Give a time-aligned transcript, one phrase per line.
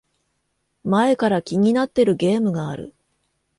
[0.83, 2.95] 前から気になってるゲームがある